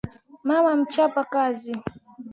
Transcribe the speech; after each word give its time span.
Mama 0.43 0.75
ni 0.75 0.81
mchapa 0.81 1.23
kazi 1.23 1.81